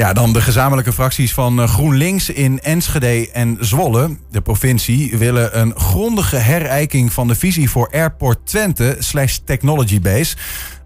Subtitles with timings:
[0.00, 4.16] Ja, dan de gezamenlijke fracties van GroenLinks in Enschede en Zwolle.
[4.30, 10.36] De provincie willen een grondige herijking van de visie voor Airport Twente slash Technology Base.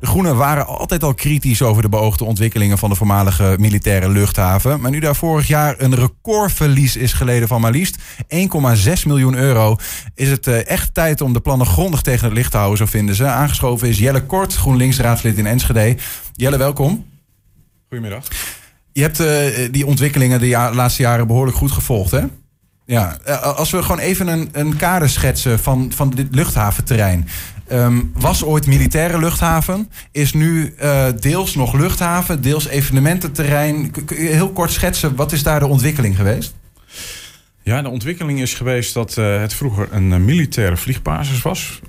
[0.00, 4.80] De Groenen waren altijd al kritisch over de beoogde ontwikkelingen van de voormalige militaire luchthaven.
[4.80, 9.76] Maar nu daar vorig jaar een recordverlies is geleden van maar liefst 1,6 miljoen euro,
[10.14, 12.86] is het eh, echt tijd om de plannen grondig tegen het licht te houden, zo
[12.86, 13.26] vinden ze.
[13.26, 15.96] Aangeschoven is Jelle Kort, GroenLinks raadslid in Enschede.
[16.32, 17.06] Jelle, welkom.
[17.88, 18.28] Goedemiddag.
[18.94, 19.28] Je hebt uh,
[19.70, 22.20] die ontwikkelingen de laatste jaren behoorlijk goed gevolgd, hè?
[22.86, 27.28] Ja, eh, als we gewoon even een, een kader schetsen van, van dit luchthaventerrein.
[27.72, 33.90] Um, was ooit militaire luchthaven, is nu uh, deels nog luchthaven, deels evenemententerrein.
[33.90, 36.54] Kun je heel kort schetsen, wat is daar de ontwikkeling geweest?
[37.62, 41.80] Ja, de ontwikkeling is geweest dat het vroeger een militaire vliegbasis was.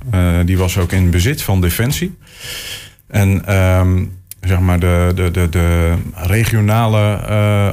[0.46, 2.18] die was ook in bezit van Defensie.
[3.08, 7.22] En um, zeg maar de, de, de, de regionale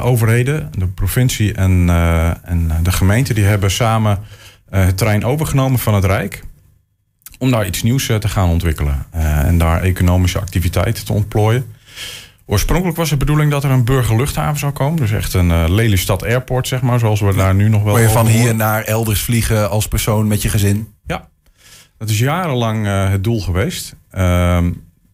[0.01, 1.91] overheden, de provincie en,
[2.45, 4.19] en de gemeente, die hebben samen
[4.71, 6.43] het terrein overgenomen van het Rijk
[7.43, 9.07] om daar iets nieuws eh, te gaan ontwikkelen.
[9.11, 11.75] Eh, en daar economische activiteiten te ontplooien.
[12.47, 15.01] Oorspronkelijk was de bedoeling dat er een burgerluchthaven zou komen.
[15.01, 17.93] Dus echt een uh, Lelystad Airport, zeg maar, zoals we daar nu nog wel...
[17.93, 20.93] Waar je van hier naar elders vliegen als persoon met je gezin?
[21.07, 21.29] Ja,
[21.99, 23.95] dat is jarenlang het doel geweest.
[24.15, 24.59] Uh,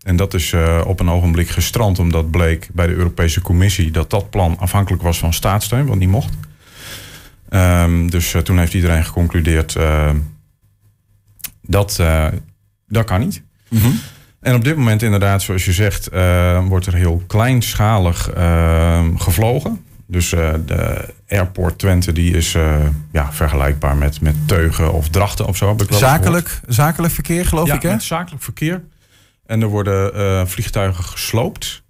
[0.09, 3.91] en dat is uh, op een ogenblik gestrand, omdat bleek bij de Europese Commissie...
[3.91, 6.35] dat dat plan afhankelijk was van staatssteun, want die mocht.
[7.51, 9.77] Um, dus toen heeft iedereen geconcludeerd
[11.63, 12.27] dat, uh,
[12.87, 13.43] dat kan niet.
[13.69, 14.01] Mm -hmm.
[14.41, 16.09] En op dit moment inderdaad, zoals je zegt,
[16.69, 19.85] wordt er heel kleinschalig uh, gevlogen.
[20.07, 22.57] Dus de Airport Twente die is
[23.13, 25.77] ja, vergelijkbaar met, met Teugen of Drachten of zo.
[25.89, 27.99] Zakelijk, zakelijk verkeer geloof ja, ik hè?
[27.99, 28.83] zakelijk verkeer.
[29.49, 31.83] En er worden vliegtuigen gesloopt.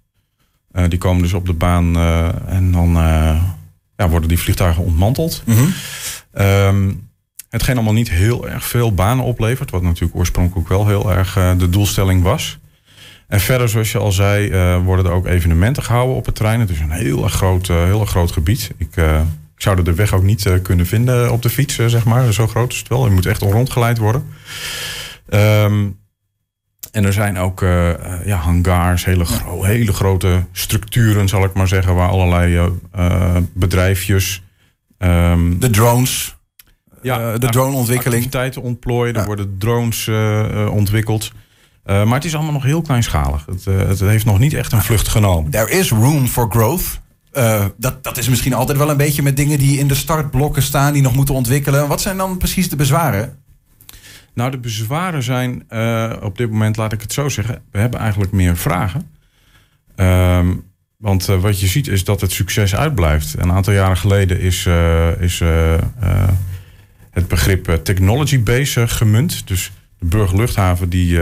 [0.87, 1.97] die komen dus op de baan
[2.47, 2.91] en dan
[3.95, 5.41] ja, worden die vliegtuigen ontmanteld.
[5.45, 6.45] Mm -hmm.
[6.45, 7.09] um,
[7.49, 9.71] Hetgeen allemaal niet heel erg veel banen oplevert.
[9.71, 12.59] Wat natuurlijk oorspronkelijk wel heel erg de doelstelling was.
[13.27, 14.49] En verder, zoals je al zei,
[14.83, 16.59] worden er ook evenementen gehouden op het terrein.
[16.59, 18.71] Het is een heel erg groot, heel erg groot gebied.
[18.77, 18.95] Ik,
[19.55, 22.33] ik zou er de weg ook niet kunnen vinden op de fiets, zeg maar.
[22.33, 23.05] Zo groot is het wel.
[23.05, 24.27] Je moet echt rondgeleid worden.
[25.29, 25.98] Um,
[26.91, 27.61] en er zijn ook
[28.25, 32.69] ja, hangars, hele, gro hele grote structuren, zal ik maar zeggen, waar allerlei
[33.53, 34.43] bedrijfjes.
[34.97, 36.39] Um, de drones
[37.01, 38.23] ja, uh, de droneontwikkeling.
[38.23, 39.25] Activiteiten ontplooien, er ja.
[39.25, 41.31] worden drones uh, ontwikkeld.
[41.85, 43.45] Uh, maar het is allemaal nog heel kleinschalig.
[43.45, 45.51] Het, het, heeft nog niet echt een vlucht genomen.
[45.51, 47.01] There is room for growth.
[47.77, 50.93] dat, dat is misschien altijd wel een beetje met dingen die in de startblokken staan,
[50.93, 51.87] die nog moeten ontwikkelen.
[51.87, 53.37] Wat zijn dan precies de bezwaren?
[54.39, 55.63] Nou, de bezwaren zijn
[56.21, 59.09] op dit moment, laat ik het zo zeggen, we hebben eigenlijk meer vragen.
[59.95, 60.63] Um,
[60.97, 63.35] want wat je ziet is dat het succes uitblijft.
[63.37, 64.65] Een aantal jaren geleden is,
[65.19, 65.39] is
[67.11, 69.47] het begrip eh, technology base gemunt.
[69.47, 71.19] Dus de burgerluchthaven die,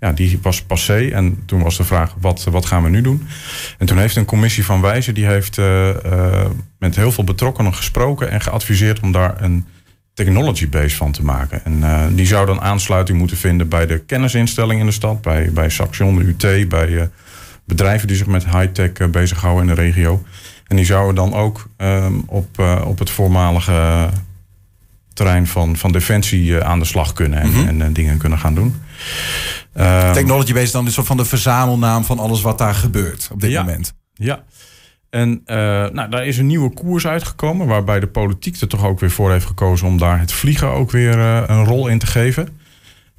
[0.00, 1.08] ja, die was passé.
[1.08, 3.26] En toen was de vraag, wat, wat gaan we nu doen?
[3.78, 5.14] En toen heeft een commissie van wijzen...
[5.14, 5.56] die heeft
[6.78, 8.30] met heel veel betrokkenen gesproken...
[8.30, 9.66] en geadviseerd om daar een
[10.16, 11.64] technology base van te maken.
[11.64, 13.68] En uh, die zou dan aansluiting moeten vinden...
[13.68, 15.22] bij de kennisinstellingen in de stad...
[15.22, 17.10] bij, bij Saxion, de UT, bij
[17.64, 20.22] bedrijven die zich met high-tech bezighouden in de regio...
[20.66, 24.08] En die zouden dan ook um, op, uh, op het voormalige
[25.12, 27.80] terrein van, van defensie eh, aan de slag kunnen en, mm -hmm.
[27.80, 28.82] en dingen kunnen gaan doen.
[29.76, 33.40] Uh, Technology Base dan is soort van de verzamelnaam van alles wat daar gebeurt op
[33.40, 33.94] dit ja, moment.
[34.14, 34.44] Ja.
[35.10, 35.56] En uh,
[35.92, 39.30] nou, daar is een nieuwe koers uitgekomen, waarbij de politiek er toch ook weer voor
[39.30, 42.48] heeft gekozen om daar het vliegen ook weer uh, een rol in te geven.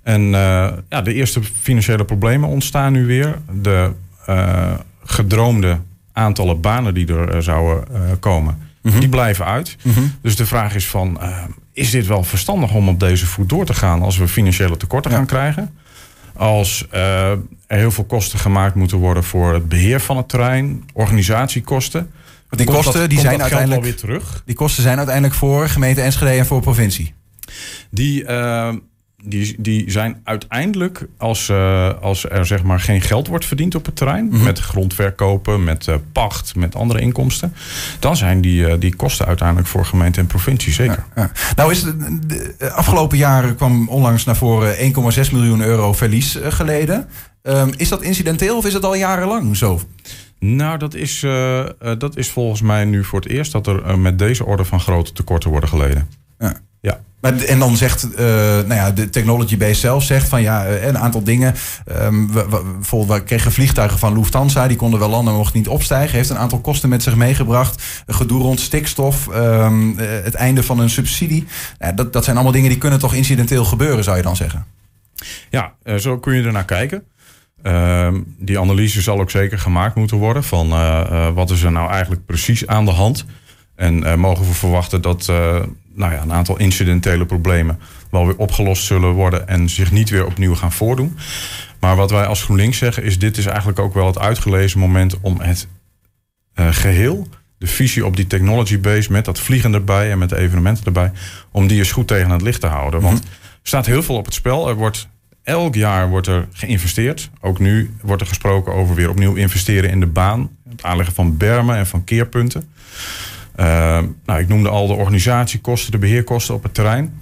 [0.03, 3.37] En uh, ja, de eerste financiële problemen ontstaan nu weer.
[3.61, 3.91] De
[5.03, 5.77] gedroomde
[6.11, 8.99] aantallen banen die er zouden komen, mm -hmm.
[8.99, 9.75] die blijven uit.
[9.81, 10.13] Mm -hmm.
[10.21, 11.19] Dus de vraag is van,
[11.73, 15.11] is dit wel verstandig om op deze voet door te gaan als we financiële tekorten
[15.11, 15.17] ja.
[15.17, 15.77] gaan krijgen?
[16.37, 20.83] Als uh, er heel veel kosten gemaakt moeten worden voor het beheer van het terrein,
[20.93, 22.11] organisatiekosten.
[22.49, 24.43] die kosten dat, die zijn uiteindelijk weer terug.
[24.45, 27.13] Die kosten zijn uiteindelijk voor gemeente Enschede en voor provincie.
[27.89, 28.73] Die, uh,
[29.27, 33.85] die, die zijn uiteindelijk, als, uh, als er zeg maar geen geld wordt verdiend op
[33.85, 34.43] het terrein, mm -hmm.
[34.43, 37.53] met grondverkopen, met uh, pacht, met andere inkomsten,
[37.99, 41.05] dan zijn die, uh, die kosten uiteindelijk voor gemeente en provincie zeker.
[41.15, 41.31] Ja, ja.
[41.55, 44.75] Nou is het, de afgelopen jaren kwam onlangs naar voren
[45.25, 47.07] 1,6 miljoen euro verlies geleden.
[47.43, 49.81] Um, is dat incidenteel of is het al jarenlang zo?
[50.39, 51.25] Nou, dat is,
[51.97, 55.11] dat is volgens mij nu voor het eerst dat er met deze orde van grote
[55.11, 56.09] tekorten worden geleden.
[56.39, 56.59] Ja.
[56.81, 56.99] Ja.
[57.21, 60.97] Maar, en dan zegt uh, nou ja, de technology base zelf zegt van ja, een
[60.97, 61.55] aantal dingen.
[62.01, 66.15] Um, we, we, kregen vliegtuigen van Lufthansa, die konden wel landen, maar mochten niet opstijgen.
[66.15, 68.03] Heeft een aantal kosten met zich meegebracht.
[68.07, 71.47] Gedoe rond stikstof, um, het einde van een subsidie.
[71.95, 74.65] Dat, dat zijn allemaal dingen die kunnen toch incidenteel gebeuren, zou je dan zeggen?
[75.49, 77.03] Ja, zo kun je ernaar kijken.
[77.63, 80.69] Uh, die analyse zal ook zeker gemaakt moeten worden van
[81.33, 83.25] wat is er nou eigenlijk precies aan de hand.
[83.75, 85.31] En mogen we verwachten dat
[85.97, 87.79] nou ja, een aantal incidentele problemen
[88.11, 91.17] wel weer opgelost zullen worden en zich niet weer opnieuw gaan voordoen.
[91.79, 95.19] Maar wat wij als GroenLinks zeggen is: dit is eigenlijk ook wel het uitgelezen moment
[95.21, 95.67] om het
[96.55, 97.27] geheel,
[97.57, 101.11] de visie op die technology base met dat vliegen erbij en met de evenementen erbij,
[101.51, 103.01] om die eens goed tegen het licht te houden.
[103.01, 103.29] Want er
[103.63, 104.69] staat heel veel op het spel.
[104.69, 105.07] Er wordt
[105.47, 107.29] Elk jaar wordt er geïnvesteerd.
[107.41, 110.49] Ook nu wordt er gesproken over weer opnieuw investeren in de baan.
[110.69, 112.69] Het aanleggen van bermen en van keerpunten.
[113.59, 117.19] Uh, nou, ik noemde al de organisatiekosten, de beheerkosten op het terrein.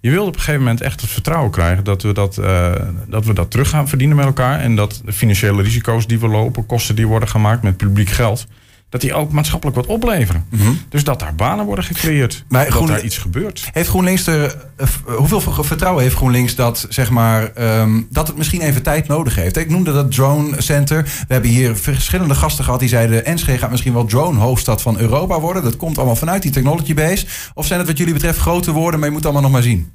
[0.00, 2.72] Je wilt op een gegeven moment echt het vertrouwen krijgen dat we dat, uh,
[3.06, 4.60] dat we dat terug gaan verdienen met elkaar.
[4.60, 8.46] En dat de financiële risico's die we lopen, kosten die worden gemaakt met publiek geld,
[8.88, 10.46] dat die ook maatschappelijk wat opleveren.
[10.50, 10.78] Mm -hmm.
[10.88, 12.44] Dus dat daar banen worden gecreëerd.
[12.48, 12.86] Maar dat Groen...
[12.86, 13.68] daar iets gebeurt.
[13.72, 17.50] Heeft GroenLinks er, uh, hoeveel vertrouwen heeft GroenLinks dat, zeg maar,
[17.80, 19.56] um, dat het misschien even tijd nodig heeft?
[19.56, 21.02] Ik noemde dat Drone Center.
[21.02, 23.24] We hebben hier verschillende gasten gehad die zeiden...
[23.24, 25.62] Enschede gaat misschien wel drone hoofdstad van Europa worden.
[25.62, 27.26] Dat komt allemaal vanuit die technology base.
[27.54, 29.92] Of zijn het wat jullie betreft grote woorden, maar je moet allemaal nog maar zien?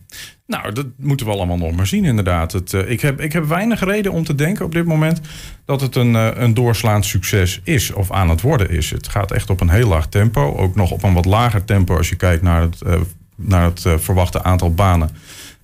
[0.48, 2.51] Nou, dat moeten we allemaal nog maar zien, inderdaad.
[2.51, 5.22] Het, uh, ik, heb, ik heb weinig reden om te denken op dit moment
[5.66, 8.83] dat het een, uh, een doorslaand succes is of aan het worden is.
[8.90, 10.56] Het gaat echt op een heel laag tempo.
[10.56, 12.94] Ook nog op een wat lager tempo als je kijkt naar het, uh,
[13.36, 15.10] naar het verwachte aantal banen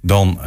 [0.01, 0.39] dan,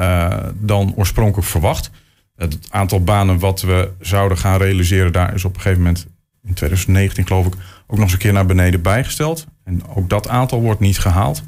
[0.54, 1.90] dan oorspronkelijk verwacht.
[2.36, 6.06] Het aantal banen wat we zouden gaan realiseren, daar is op een gegeven moment
[6.44, 7.54] in 2019 geloof ik
[7.86, 9.46] ook nog eens een keer naar beneden bijgesteld.
[9.64, 11.42] En ook dat aantal wordt niet gehaald.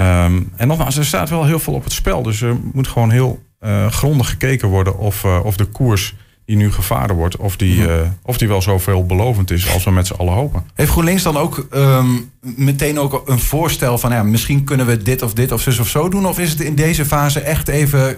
[0.00, 2.22] Um, en nogmaals, er staat wel heel veel op het spel.
[2.22, 3.42] Dus er moet gewoon heel
[3.88, 6.14] grondig gekeken worden of, of de koers
[6.46, 9.90] die nu gevaren wordt, of die, uh, of die wel zoveel belovend is als we
[9.90, 10.64] met z'n allen hopen.
[10.74, 15.22] Heeft GroenLinks dan ook um, meteen ook een voorstel van ja, misschien kunnen we dit
[15.22, 16.26] of dit of zus of zo doen?
[16.26, 18.16] Of is het in deze fase echt even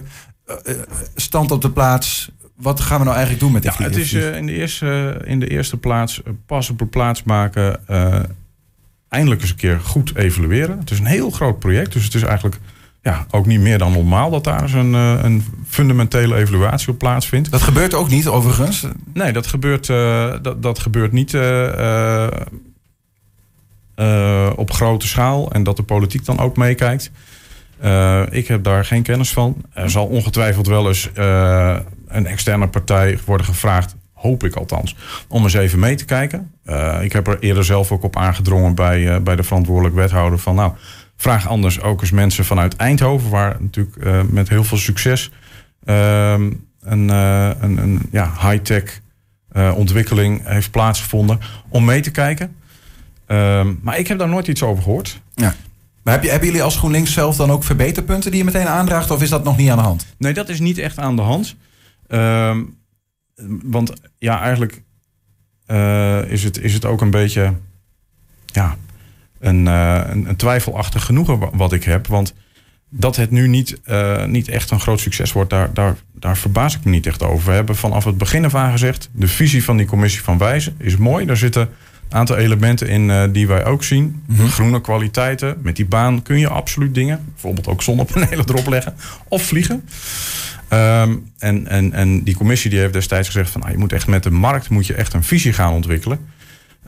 [1.14, 2.30] stand op de plaats?
[2.56, 5.40] Wat gaan we nou eigenlijk doen met dit ja, Het is in, de eerste, in
[5.40, 7.80] de eerste plaats pas op de plaats maken
[9.08, 10.78] eindelijk eens een keer goed evalueren.
[10.78, 12.58] Het is een heel groot project, dus het is eigenlijk
[13.02, 17.50] ja, ook niet meer dan normaal dat daar eens een, een fundamentele evaluatie op plaatsvindt.
[17.50, 18.86] Dat gebeurt ook niet overigens?
[19.12, 22.26] Nee, dat gebeurt, uh, dat, dat gebeurt niet uh,
[23.96, 27.10] uh, op grote schaal en dat de politiek dan ook meekijkt.
[28.30, 29.56] ik heb daar geen kennis van.
[29.72, 31.10] Er zal ongetwijfeld wel eens
[32.06, 34.96] een externe partij worden gevraagd hoop ik althans,
[35.28, 36.52] om eens even mee te kijken.
[37.00, 40.72] Ik heb er eerder zelf ook op aangedrongen bij, bij de verantwoordelijk wethouder van nou,
[41.18, 45.30] vraag anders ook eens mensen vanuit Eindhoven, waar natuurlijk uh, met heel veel succes
[45.84, 46.50] ehm,
[46.80, 49.00] een, een, een ja, high-tech
[49.74, 52.56] ontwikkeling heeft plaatsgevonden, om mee te kijken.
[53.26, 55.20] Ehm, maar ik heb daar nooit iets over gehoord.
[55.34, 55.54] Ja.
[56.02, 59.10] Maar heb je, hebben jullie als GroenLinks zelf dan ook verbeterpunten die je meteen aandraagt,
[59.10, 60.06] of is dat nog niet aan de hand?
[60.18, 61.56] Nee, dat is niet echt aan de hand.
[62.06, 62.62] Ehm,
[63.62, 64.82] want ja, eigenlijk
[65.66, 67.54] uh, is, het, is het ook een beetje
[68.46, 68.76] ja,
[69.40, 72.06] een, uh, een, een, twijfelachtig genoegen wat ik heb.
[72.06, 72.34] Want
[72.90, 76.74] dat het nu niet, uh, niet echt een groot succes wordt, daar, daar, daar verbaas
[76.74, 77.46] ik me niet echt over.
[77.46, 80.74] We hebben vanaf het begin af aan gezegd, de visie van die commissie van Wijzen
[80.78, 81.26] is mooi.
[81.26, 81.62] Daar zitten
[82.08, 84.22] een aantal elementen in die wij ook zien.
[84.26, 84.48] Mm -hmm.
[84.48, 85.56] Groene kwaliteiten.
[85.62, 87.24] Met die baan kun je absoluut dingen.
[87.32, 88.94] Bijvoorbeeld ook zonnepanelen erop leggen.
[89.28, 89.82] Of vliegen.
[90.72, 94.06] Um, en, en, en die commissie die heeft destijds gezegd van nou, je moet echt
[94.06, 96.18] met de markt moet je echt een visie gaan ontwikkelen.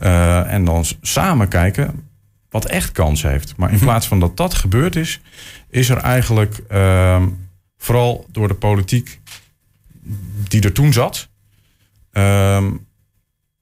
[0.03, 2.10] Uh, en dan samen kijken
[2.51, 3.55] wat echt kans heeft.
[3.57, 3.83] Maar in mhm.
[3.83, 5.21] plaats van dat dat gebeurd is,
[5.69, 9.19] is er eigenlijk um, vooral door de politiek
[10.47, 11.29] die er toen zat,
[12.11, 12.85] um,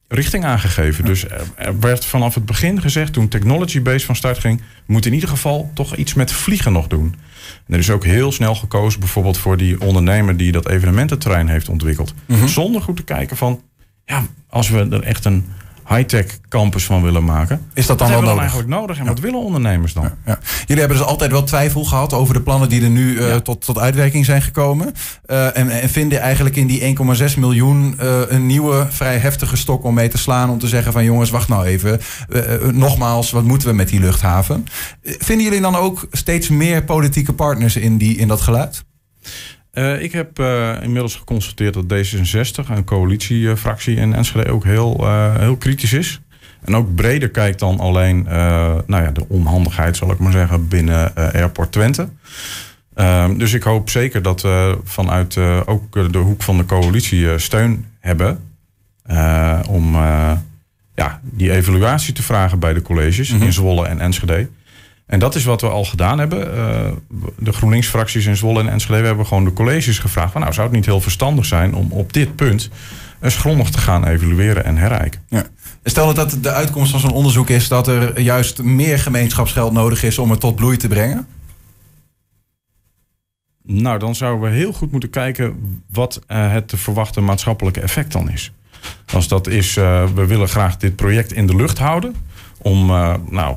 [0.08, 1.06] richting aangegeven.
[1.06, 5.14] Dus er werd vanaf het begin gezegd, toen Technology Base van start ging, moet in
[5.14, 7.16] ieder geval toch iets met vliegen nog doen.
[7.68, 11.70] En er is ook heel snel gekozen bijvoorbeeld voor die ondernemer die dat evenemententerrein heeft
[11.70, 12.14] ontwikkeld.
[12.26, 12.48] Mm -hmm.
[12.48, 13.62] Zonder goed te kijken van,
[14.06, 15.46] ja, als we er echt een
[15.90, 17.70] high-tech campus van willen maken.
[17.74, 18.40] Is dat dan wel nodig?
[18.40, 19.10] eigenlijk nodig en ja.
[19.10, 20.04] wat willen ondernemers dan?
[20.04, 20.40] Ja, ja.
[20.66, 23.66] Jullie hebben dus altijd wel twijfel gehad over de plannen die er nu uh, tot,
[23.66, 24.94] tot uitwerking zijn gekomen.
[25.28, 26.96] Uh, en, en, vinden eigenlijk in die
[27.32, 30.50] 1,6 miljoen uh, een nieuwe vrij heftige stok om mee te slaan.
[30.50, 32.00] Om te zeggen van jongens, wacht nou even.
[32.74, 34.66] nogmaals, wat moeten we met die luchthaven?
[35.04, 38.84] vinden jullie dan ook steeds meer politieke partners in, die, in dat geluid?
[39.74, 45.36] Uh, ik heb uh, inmiddels geconstateerd dat D66, een coalitiefractie in Enschede, ook heel, uh,
[45.36, 46.22] heel kritisch is.
[46.62, 48.24] En ook breder kijkt dan alleen
[48.86, 52.10] nou ja, de onhandigheid, zal ik maar zeggen, binnen Airport Twente.
[52.94, 57.86] Ehm, dus ik hoop zeker dat we vanuit ook de hoek van de coalitie steun
[58.00, 58.40] hebben
[59.68, 59.96] om
[60.96, 63.44] ja, die evaluatie te vragen bij de colleges mhm.
[63.44, 64.50] in Zwolle en Enschede.
[65.10, 66.56] En dat is wat we al gedaan hebben.
[66.56, 66.92] Uh,
[67.38, 70.76] de GroenLinks-fracties in Zwolle en Enschede hebben gewoon de colleges gevraagd: van, nou, zou het
[70.76, 72.70] niet heel verstandig zijn om op dit punt
[73.22, 75.22] eens grondig te gaan evalueren en herijken?
[75.28, 75.46] Ja.
[75.84, 80.18] Stel dat de uitkomst van zo'n onderzoek is dat er juist meer gemeenschapsgeld nodig is
[80.18, 81.28] om het tot bloei te brengen?
[83.64, 88.12] Nou, dan zouden we heel goed moeten kijken wat uh, het te verwachten maatschappelijke effect
[88.12, 88.52] dan is.
[89.14, 92.16] Als dat is, uh, we willen graag dit project in de lucht houden.
[92.62, 92.86] Om
[93.30, 93.56] nou,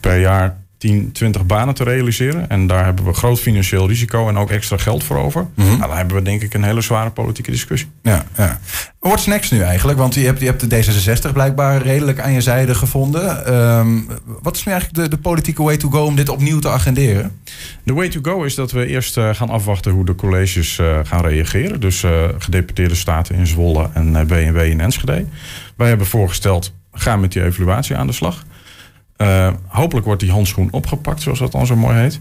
[0.00, 2.48] per jaar 10, 20 banen te realiseren.
[2.48, 5.46] En daar hebben we groot financieel risico en ook extra geld voor over.
[5.54, 7.88] Mm nou, dan hebben we denk ik een hele zware politieke discussie.
[8.02, 8.60] Ja, ja.
[8.98, 9.98] What's next nu eigenlijk?
[9.98, 13.54] Want je hebt, je hebt de D66 blijkbaar redelijk aan je zijde gevonden.
[13.54, 14.06] Um,
[14.42, 17.38] wat is nu eigenlijk de, de politieke way to go om dit opnieuw te agenderen?
[17.82, 20.98] De way to go is dat we eerst uh, gaan afwachten hoe de colleges uh,
[21.02, 21.80] gaan reageren.
[21.80, 25.24] Dus uh, gedeputeerde staten in Zwolle en BNW in Enschede.
[25.76, 28.44] Wij hebben voorgesteld, ga met die evaluatie aan de slag.
[29.18, 32.20] Uh, hopelijk wordt die handschoen opgepakt, zoals dat dan zo mooi heet.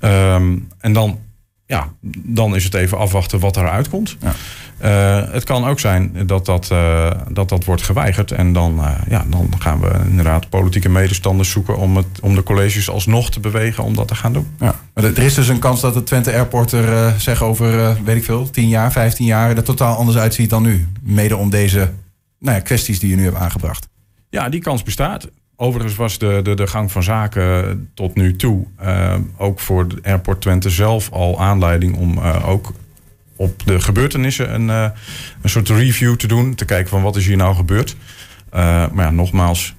[0.00, 1.18] Um, en dan,
[1.66, 4.16] ja, dan is het even afwachten wat eruit komt.
[4.20, 4.34] Ja.
[4.82, 8.30] Uh, het kan ook zijn dat dat, uh, dat, dat wordt geweigerd.
[8.30, 12.90] En dan, ja, dan gaan we inderdaad politieke medestanders zoeken om, het, om de colleges
[12.90, 14.46] alsnog te bewegen om dat te gaan doen.
[14.58, 14.74] Ja.
[14.94, 18.50] er is dus een kans dat het Twente Airport er zeg over, weet ik veel,
[18.50, 20.86] 10 jaar, 15 jaar er totaal anders uitziet dan nu.
[21.02, 21.90] Mede om deze
[22.38, 23.88] nou ja, kwesties die je nu hebt aangebracht.
[24.30, 25.28] Ja, die kans bestaat.
[25.60, 30.40] Overigens was de, de, de gang van zaken tot nu toe uh, ook voor Airport
[30.40, 32.72] Twente zelf al aanleiding om uh, ook
[33.36, 34.88] op de gebeurtenissen een, uh,
[35.42, 36.54] een soort review te doen.
[36.54, 37.96] Te kijken van wat is hier nou gebeurd.
[38.50, 39.74] maar ja, nogmaals,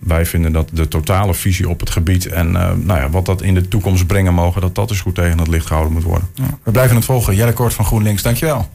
[0.00, 3.54] wij vinden dat de totale visie op het gebied en nou ja, wat dat in
[3.54, 6.28] de toekomst brengen mogen, dat dat dus goed tegen het licht gehouden moet worden.
[6.34, 7.34] Ja, we blijven het volgen.
[7.34, 8.68] Jelle Kort van GroenLinks, dankjewel.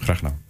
[0.00, 0.47] Graag gedaan.